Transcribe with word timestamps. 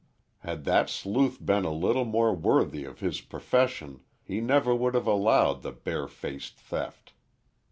Had 0.39 0.65
that 0.65 0.89
sleuth 0.89 1.45
been 1.45 1.63
a 1.63 1.71
little 1.71 2.05
more 2.05 2.33
worthy 2.33 2.85
of 2.85 3.01
his 3.01 3.21
profession 3.21 3.99
he 4.23 4.41
never 4.41 4.73
would 4.73 4.95
have 4.95 5.05
allowed 5.05 5.61
the 5.61 5.71
bare 5.71 6.07
faced 6.07 6.57
theft. 6.59 7.13